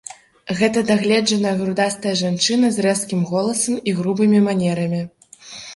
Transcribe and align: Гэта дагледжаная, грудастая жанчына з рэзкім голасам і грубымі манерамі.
Гэта 0.61 0.79
дагледжаная, 0.91 1.51
грудастая 1.61 2.15
жанчына 2.23 2.67
з 2.79 2.89
рэзкім 2.89 3.21
голасам 3.35 3.75
і 3.91 3.99
грубымі 4.01 4.39
манерамі. 4.49 5.07